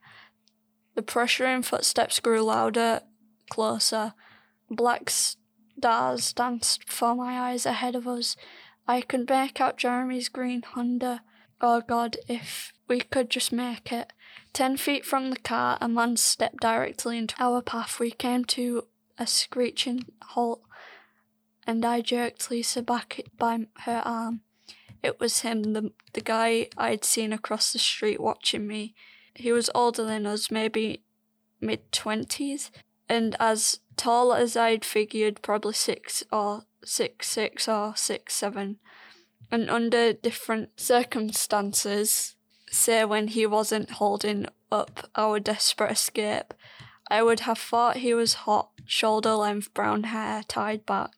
The 0.96 1.02
pressure 1.02 1.44
pressuring 1.44 1.66
footsteps 1.66 2.20
grew 2.22 2.42
louder, 2.42 3.02
closer. 3.50 4.14
Black 4.70 5.10
stars 5.10 6.34
danced 6.34 6.86
before 6.86 7.16
my 7.16 7.52
eyes 7.52 7.66
ahead 7.66 7.96
of 7.96 8.08
us. 8.08 8.36
I 8.88 9.02
could 9.02 9.30
make 9.30 9.60
out 9.60 9.78
Jeremy's 9.78 10.30
green 10.30 10.62
Honda. 10.62 11.22
Oh 11.60 11.82
God, 11.82 12.18
if 12.28 12.72
we 12.88 13.02
could 13.02 13.30
just 13.30 13.52
make 13.52 13.92
it. 13.92 14.14
Ten 14.54 14.78
feet 14.78 15.06
from 15.06 15.30
the 15.30 15.38
car, 15.38 15.78
a 15.82 15.88
man 15.88 16.18
stepped 16.18 16.62
directly 16.62 17.18
into 17.18 17.36
our 17.40 17.62
path. 17.62 18.00
We 18.00 18.12
came 18.12 18.46
to 18.46 18.88
a 19.18 19.28
screeching 19.28 20.06
halt, 20.22 20.62
and 21.66 21.84
I 21.84 22.02
jerked 22.02 22.50
Lissa 22.50 22.82
back 22.82 23.20
by 23.38 23.68
her 23.82 24.02
arm. 24.06 24.42
It 25.04 25.20
was 25.20 25.40
him, 25.40 25.74
the, 25.74 25.92
the 26.14 26.22
guy 26.22 26.70
I'd 26.78 27.04
seen 27.04 27.34
across 27.34 27.74
the 27.74 27.80
street 27.80 28.20
watching 28.20 28.68
me. 28.68 28.96
He 29.36 29.52
was 29.52 29.70
older 29.76 30.04
than 30.04 30.26
us, 30.26 30.50
maybe 30.50 31.04
mid 31.60 31.92
twenties, 31.92 32.72
and 33.10 33.36
as 33.40 33.80
tall 33.96 34.34
as 34.34 34.56
I'd 34.56 34.86
figured, 34.86 35.42
probably 35.42 35.74
six 35.74 36.24
or 36.32 36.64
six 36.84 37.28
six 37.28 37.68
or 37.68 37.96
six 37.96 38.34
seven. 38.34 38.80
And 39.52 39.70
under 39.70 40.14
different 40.14 40.80
circumstances, 40.80 42.36
say 42.70 43.06
when 43.06 43.30
he 43.30 43.46
wasn't 43.46 43.92
holding 43.92 44.48
up 44.72 45.10
our 45.16 45.40
desperate 45.40 45.92
escape, 45.92 46.54
I 47.10 47.24
would 47.24 47.42
have 47.42 47.58
thought 47.58 47.98
he 47.98 48.14
was 48.14 48.34
hot, 48.46 48.72
shoulder 48.86 49.36
length 49.36 49.74
brown 49.74 50.04
hair 50.04 50.44
tied 50.48 50.86
back, 50.86 51.12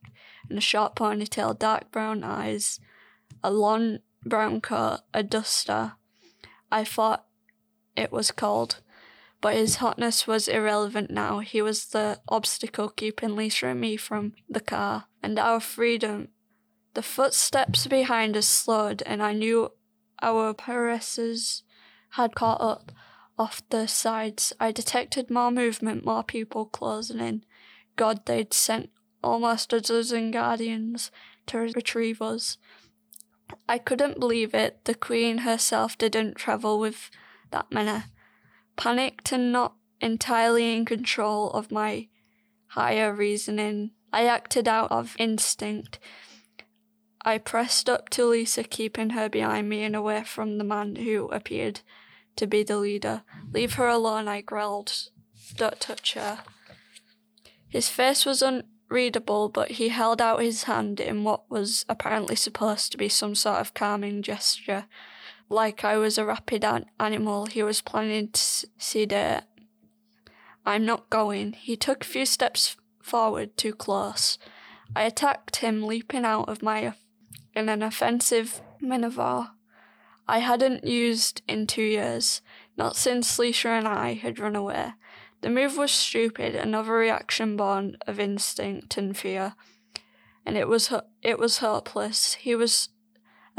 and 0.48 0.58
a 0.58 0.62
short 0.62 0.96
ponytail, 0.96 1.58
dark 1.58 1.92
brown 1.92 2.24
eyes, 2.24 2.80
a 3.44 3.51
long 3.51 4.00
brown 4.24 4.62
coat, 4.62 5.00
a 5.13 5.24
duster. 5.24 5.94
I 6.72 6.84
thought 6.84 7.25
it 7.96 8.12
was 8.12 8.32
cold, 8.32 8.82
but 9.41 9.55
his 9.55 9.77
hotness 9.77 10.27
was 10.27 10.48
irrelevant 10.48 11.10
now. 11.10 11.39
He 11.39 11.62
was 11.62 11.86
the 11.86 12.19
obstacle 12.27 12.89
keeping 12.89 13.36
Lissa 13.36 13.67
and 13.67 13.79
me 13.79 13.98
from 13.98 14.34
the 14.50 14.60
car 14.60 15.05
and 15.24 15.39
our 15.39 15.60
freedom. 15.60 16.29
The 16.93 17.01
footsteps 17.01 17.88
behind 17.88 18.36
us 18.36 18.48
slowed, 18.48 19.03
and 19.05 19.24
I 19.24 19.34
knew 19.34 19.72
our 20.22 20.53
paresses 20.53 21.63
had 22.12 22.36
caught 22.36 22.60
up 22.60 22.91
off 23.38 23.62
the 23.69 23.88
sides. 23.88 24.51
I 24.60 24.72
detected 24.72 25.29
more 25.29 25.51
movement, 25.51 26.05
more 26.05 26.24
people 26.24 26.65
closing 26.65 27.19
in. 27.19 27.43
God, 27.96 28.25
they'd 28.25 28.53
sent 28.53 28.89
almost 29.24 29.72
a 29.72 29.79
dozen 29.79 30.31
guardians 30.31 31.12
to 31.48 31.60
retrieve 31.60 32.22
us. 32.22 32.58
I 33.67 33.77
couldn't 33.77 34.19
believe 34.19 34.53
it. 34.53 34.86
The 34.86 34.96
Queen 34.96 35.39
herself 35.39 35.98
didn't 35.98 36.36
travel 36.36 36.79
with 36.79 37.10
that 37.51 37.72
many. 37.72 38.03
Panicked 38.79 39.33
and 39.33 39.51
not 39.51 39.74
entirely 40.00 40.74
in 40.74 40.86
control 40.86 41.51
of 41.51 41.69
my 41.69 42.07
higher 42.67 43.13
reasoning, 43.13 43.91
I 44.13 44.25
acted 44.25 44.69
out 44.69 44.89
of 44.89 45.17
instinct. 45.19 46.00
I 47.25 47.39
pressed 47.39 47.89
up 47.89 48.07
to 48.12 48.25
Lissa, 48.25 48.63
keeping 48.63 49.09
her 49.09 49.27
behind 49.27 49.67
me 49.67 49.83
and 49.83 49.98
away 49.98 50.24
from 50.24 50.57
the 50.57 50.63
man 50.63 50.95
who 50.95 51.27
appeared 51.27 51.81
to 52.38 52.48
be 52.48 52.63
the 52.63 52.77
leader. 52.77 53.24
Leave 53.51 53.74
her 53.74 53.89
alone, 53.89 54.29
I 54.29 54.39
growled. 54.39 55.09
Don't 55.55 55.81
touch 55.81 56.13
her. 56.13 56.39
His 57.67 57.89
face 57.89 58.25
was 58.25 58.41
unreadable, 58.41 59.50
but 59.50 59.71
he 59.71 59.89
held 59.89 60.21
out 60.21 60.41
his 60.41 60.63
hand 60.63 61.01
in 61.01 61.25
what 61.25 61.51
was 61.51 61.83
apparently 61.89 62.38
supposed 62.38 62.93
to 62.93 62.98
be 62.98 63.09
some 63.09 63.36
sort 63.36 63.59
of 63.59 63.74
calming 63.74 64.21
gesture. 64.21 64.86
Like 65.50 65.84
I 65.84 65.98
was 65.98 66.18
a 66.18 66.25
rapid 66.25 66.63
an- 66.63 66.86
animal 67.00 67.48
he 67.48 67.63
was 67.63 67.82
planning 67.82 68.29
to 68.32 68.39
sedate. 68.77 69.44
I'm 70.65 70.86
not 70.86 71.10
going. 71.10 71.53
He 71.53 71.75
took 71.75 72.03
a 72.03 72.08
few 72.08 72.25
steps 72.25 72.77
forward 73.01 73.58
too 73.58 73.74
close. 73.74 74.38
I 74.96 75.03
attacked 75.03 75.58
him, 75.58 75.84
leaping 75.84 76.25
out 76.25 76.50
of 76.50 76.62
my 76.62 76.94
in 77.56 77.70
an 77.70 77.82
offensive 77.82 78.62
maneuver 78.79 79.50
I 80.29 80.39
hadn't 80.39 80.86
used 80.86 81.41
in 81.48 81.65
two 81.65 81.82
years, 81.82 82.44
not 82.77 82.96
since 82.96 83.39
Lissa 83.39 83.70
and 83.70 83.88
I 83.88 84.13
had 84.13 84.38
run 84.38 84.56
away. 84.56 84.94
The 85.41 85.50
move 85.50 85.75
was 85.75 85.91
stupid, 85.91 86.53
another 86.53 86.91
reaction 86.91 87.58
born 87.58 87.98
of 88.06 88.20
instinct 88.20 88.96
and 88.98 89.18
fear, 89.18 89.56
and 90.46 90.56
it 90.56 90.68
was 90.68 90.94
it 91.24 91.39
was 91.39 91.58
hopeless. 91.58 92.36
He 92.36 92.53
was 92.53 92.89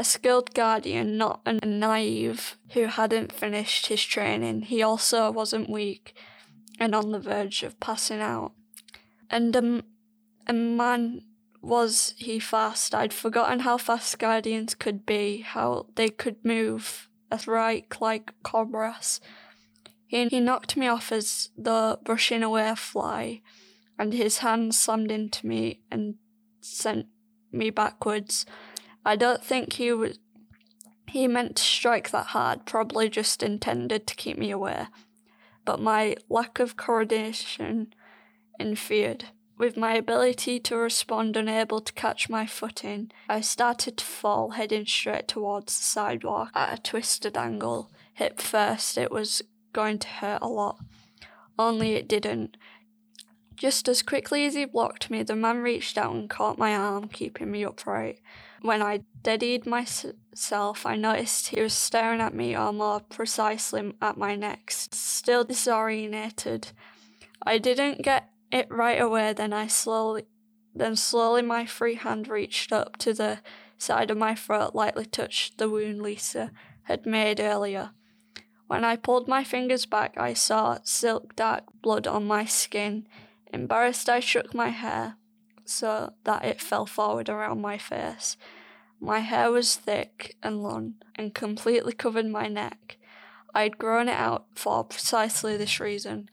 a 0.01 0.03
skilled 0.03 0.51
guardian, 0.55 1.15
not 1.15 1.41
a 1.45 1.53
naive 1.63 2.57
who 2.71 2.85
hadn't 2.85 3.31
finished 3.31 3.85
his 3.85 4.03
training. 4.03 4.63
He 4.63 4.81
also 4.81 5.29
wasn't 5.29 5.69
weak 5.69 6.15
and 6.79 6.95
on 6.95 7.11
the 7.11 7.19
verge 7.19 7.61
of 7.61 7.79
passing 7.79 8.19
out. 8.19 8.53
And 9.29 9.55
a, 9.55 9.83
a 10.47 10.53
man 10.53 11.21
was 11.61 12.15
he 12.17 12.39
fast. 12.39 12.95
I'd 12.95 13.13
forgotten 13.13 13.59
how 13.59 13.77
fast 13.77 14.17
guardians 14.17 14.73
could 14.73 15.05
be, 15.05 15.41
how 15.41 15.85
they 15.93 16.09
could 16.09 16.43
move 16.43 17.07
a 17.29 17.37
strike 17.37 18.01
like 18.01 18.33
cobras. 18.41 19.21
He, 20.07 20.27
he 20.29 20.39
knocked 20.39 20.75
me 20.75 20.87
off 20.87 21.11
as 21.11 21.49
the 21.55 21.99
brushing 22.03 22.41
away 22.41 22.67
a 22.67 22.75
fly, 22.75 23.43
and 23.99 24.13
his 24.13 24.39
hand 24.39 24.73
slammed 24.73 25.11
into 25.11 25.45
me 25.45 25.81
and 25.91 26.15
sent 26.59 27.05
me 27.51 27.69
backwards. 27.69 28.47
I 29.05 29.15
don't 29.15 29.43
think 29.43 29.73
he 29.73 29.91
was. 29.91 30.19
He 31.07 31.27
meant 31.27 31.57
to 31.57 31.63
strike 31.63 32.11
that 32.11 32.27
hard, 32.27 32.65
probably 32.65 33.09
just 33.09 33.43
intended 33.43 34.07
to 34.07 34.15
keep 34.15 34.37
me 34.37 34.51
away. 34.51 34.87
But 35.65 35.81
my 35.81 36.15
lack 36.29 36.59
of 36.59 36.77
coordination 36.77 37.93
interfered. 38.59 39.25
With 39.57 39.77
my 39.77 39.93
ability 39.93 40.59
to 40.61 40.77
respond 40.77 41.37
unable 41.37 41.81
to 41.81 41.93
catch 41.93 42.29
my 42.29 42.47
footing, 42.47 43.11
I 43.29 43.41
started 43.41 43.97
to 43.97 44.05
fall, 44.05 44.51
heading 44.51 44.87
straight 44.87 45.27
towards 45.27 45.77
the 45.77 45.83
sidewalk 45.83 46.49
at 46.55 46.79
a 46.79 46.81
twisted 46.81 47.37
angle. 47.37 47.91
Hip 48.13 48.41
first, 48.41 48.97
it 48.97 49.11
was 49.11 49.43
going 49.73 49.99
to 49.99 50.07
hurt 50.07 50.41
a 50.41 50.47
lot. 50.47 50.79
Only 51.59 51.93
it 51.93 52.07
didn't. 52.07 52.57
Just 53.55 53.87
as 53.87 54.01
quickly 54.01 54.47
as 54.47 54.55
he 54.55 54.65
blocked 54.65 55.11
me, 55.11 55.21
the 55.21 55.35
man 55.35 55.57
reached 55.57 55.95
out 55.95 56.15
and 56.15 56.27
caught 56.27 56.57
my 56.57 56.75
arm, 56.75 57.07
keeping 57.07 57.51
me 57.51 57.63
upright. 57.63 58.19
When 58.61 58.83
I 58.83 59.01
steadied 59.21 59.65
myself, 59.65 60.85
I 60.85 60.95
noticed 60.95 61.47
he 61.47 61.61
was 61.61 61.73
staring 61.73 62.21
at 62.21 62.35
me, 62.35 62.55
or 62.55 62.71
more 62.71 62.99
precisely 62.99 63.93
at 63.99 64.17
my 64.17 64.35
neck, 64.35 64.69
still 64.69 65.43
disorientated. 65.43 66.71
I 67.43 67.57
didn't 67.57 68.03
get 68.03 68.29
it 68.51 68.67
right 68.69 69.01
away, 69.01 69.33
then 69.33 69.51
I 69.51 69.65
slowly 69.67 70.25
then 70.73 70.95
slowly 70.95 71.41
my 71.41 71.65
free 71.65 71.95
hand 71.95 72.29
reached 72.29 72.71
up 72.71 72.95
to 72.97 73.13
the 73.13 73.39
side 73.77 74.11
of 74.11 74.17
my 74.17 74.35
throat, 74.35 74.73
lightly 74.75 75.05
touched 75.05 75.57
the 75.57 75.67
wound 75.67 76.01
Lissa 76.01 76.51
had 76.83 77.05
made 77.05 77.39
earlier. 77.39 77.91
When 78.67 78.85
I 78.85 78.95
pulled 78.95 79.27
my 79.27 79.43
fingers 79.43 79.85
back, 79.85 80.13
I 80.17 80.33
saw 80.33 80.77
silk 80.83 81.35
dark 81.35 81.63
blood 81.81 82.07
on 82.07 82.25
my 82.25 82.45
skin. 82.45 83.07
Embarrassed, 83.51 84.07
I 84.07 84.21
shook 84.21 84.53
my 84.53 84.69
hair 84.69 85.17
so 85.65 86.13
that 86.23 86.45
it 86.45 86.61
fell 86.61 86.85
forward 86.85 87.29
around 87.29 87.61
my 87.61 87.77
face. 87.77 88.37
My 88.99 89.19
hair 89.19 89.51
was 89.51 89.75
thick 89.75 90.35
and 90.43 90.61
long 90.61 90.95
and 91.15 91.33
completely 91.33 91.93
covered 91.93 92.27
my 92.27 92.47
neck. 92.47 92.97
I'd 93.53 93.77
grown 93.77 94.07
it 94.07 94.17
out 94.17 94.45
for 94.55 94.83
precisely 94.83 95.57
this 95.57 95.79
reason. 95.79 96.29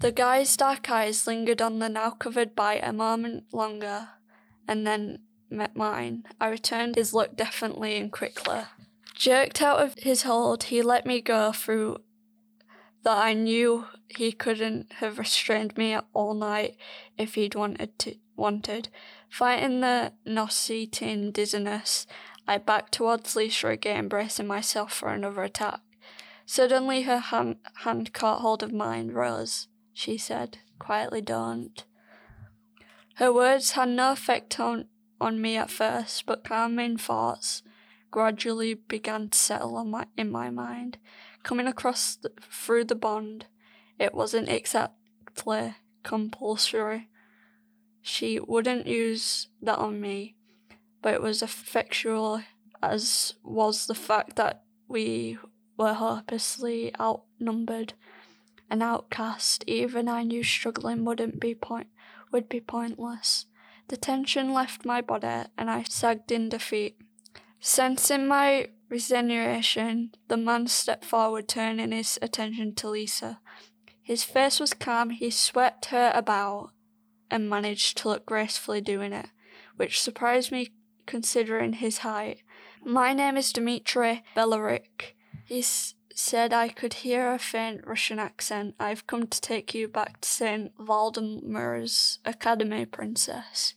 The 0.00 0.12
guy's 0.12 0.56
dark 0.56 0.90
eyes 0.90 1.26
lingered 1.26 1.60
on 1.60 1.78
the 1.78 1.90
now 1.90 2.10
covered 2.10 2.56
bite 2.56 2.80
a 2.82 2.92
moment 2.92 3.52
longer, 3.52 4.08
and 4.66 4.86
then 4.86 5.18
met 5.50 5.76
mine. 5.76 6.24
I 6.40 6.48
returned 6.48 6.96
his 6.96 7.12
look 7.12 7.36
definitely 7.36 7.98
and 7.98 8.10
quickly. 8.10 8.62
Jerked 9.14 9.60
out 9.60 9.82
of 9.82 9.94
his 9.98 10.22
hold, 10.22 10.64
he 10.64 10.80
let 10.80 11.04
me 11.04 11.20
go 11.20 11.52
through 11.52 11.98
that 13.02 13.16
I 13.16 13.32
knew 13.32 13.86
he 14.08 14.32
couldn't 14.32 14.92
have 14.94 15.18
restrained 15.18 15.76
me 15.76 15.96
all 16.12 16.34
night 16.34 16.76
if 17.16 17.34
he'd 17.34 17.54
wanted 17.54 17.98
to 18.00 18.16
wanted. 18.36 18.88
Fighting 19.28 19.80
the 19.80 20.12
nauseating 20.24 21.30
dizziness, 21.30 22.06
I 22.48 22.58
backed 22.58 22.92
towards 22.92 23.36
Lissa 23.36 23.68
again, 23.68 24.08
bracing 24.08 24.46
myself 24.46 24.92
for 24.92 25.08
another 25.08 25.42
attack. 25.42 25.80
Suddenly 26.46 27.02
her 27.02 27.18
hand, 27.18 27.56
hand 27.84 28.12
caught 28.12 28.40
hold 28.40 28.62
of 28.62 28.72
mine, 28.72 29.12
rose 29.12 29.68
she 29.92 30.16
said, 30.16 30.58
quietly 30.78 31.20
don't. 31.20 31.84
Her 33.16 33.30
words 33.32 33.72
had 33.72 33.90
no 33.90 34.12
effect 34.12 34.58
on, 34.58 34.86
on 35.20 35.40
me 35.42 35.58
at 35.58 35.70
first, 35.70 36.24
but 36.24 36.42
calming 36.42 36.96
thoughts 36.96 37.62
gradually 38.10 38.74
began 38.74 39.28
to 39.28 39.38
settle 39.38 39.76
on 39.76 39.90
my, 39.90 40.06
in 40.16 40.30
my 40.30 40.48
mind. 40.48 40.96
Coming 41.42 41.66
across 41.66 42.18
through 42.40 42.84
the 42.84 42.94
bond, 42.94 43.46
it 43.98 44.14
wasn't 44.14 44.48
exactly 44.48 45.74
compulsory. 46.02 47.08
She 48.02 48.38
wouldn't 48.40 48.86
use 48.86 49.48
that 49.62 49.78
on 49.78 50.00
me, 50.00 50.36
but 51.02 51.14
it 51.14 51.22
was 51.22 51.42
effectual, 51.42 52.42
as 52.82 53.34
was 53.42 53.86
the 53.86 53.94
fact 53.94 54.36
that 54.36 54.64
we 54.88 55.38
were 55.76 55.94
hopelessly 55.94 56.92
outnumbered 57.00 57.94
an 58.70 58.82
outcast, 58.82 59.64
even 59.66 60.08
I 60.08 60.22
knew 60.22 60.44
struggling 60.44 61.04
wouldn't 61.04 61.40
be 61.40 61.54
point 61.54 61.88
would 62.30 62.48
be 62.48 62.60
pointless. 62.60 63.46
The 63.88 63.96
tension 63.96 64.52
left 64.52 64.84
my 64.84 65.00
body 65.00 65.48
and 65.58 65.68
I 65.68 65.82
sagged 65.82 66.30
in 66.30 66.48
defeat. 66.48 66.96
Sensing 67.58 68.28
my 68.28 68.68
resignation, 68.90 70.10
the 70.28 70.36
man 70.36 70.66
stepped 70.66 71.04
forward, 71.04 71.48
turning 71.48 71.92
his 71.92 72.18
attention 72.20 72.74
to 72.74 72.90
Lissa. 72.90 73.40
His 74.02 74.24
face 74.24 74.58
was 74.58 74.74
calm, 74.74 75.10
he 75.10 75.30
swept 75.30 75.86
her 75.86 76.10
about 76.14 76.72
and 77.30 77.48
managed 77.48 77.96
to 77.98 78.08
look 78.08 78.26
gracefully 78.26 78.80
doing 78.80 79.12
it, 79.12 79.28
which 79.76 80.00
surprised 80.00 80.50
me 80.50 80.72
considering 81.06 81.74
his 81.74 81.98
height. 81.98 82.42
My 82.84 83.12
name 83.12 83.36
is 83.36 83.52
Dimitri 83.52 84.24
Beleric. 84.34 85.16
He 85.44 85.62
said 85.62 86.52
I 86.52 86.68
could 86.68 86.94
hear 86.94 87.32
a 87.32 87.38
faint 87.38 87.86
Russian 87.86 88.18
accent. 88.18 88.74
I've 88.80 89.06
come 89.06 89.26
to 89.26 89.40
take 89.40 89.74
you 89.74 89.88
back 89.88 90.20
to 90.20 90.28
St. 90.28 90.72
Vladimir's 90.78 92.18
Academy, 92.24 92.84
Princess. 92.86 93.74